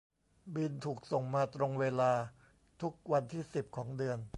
[0.53, 2.11] บิลถูกส่งมาตรงเวลา
[2.81, 4.19] ทุกวันที่สิบของเดือน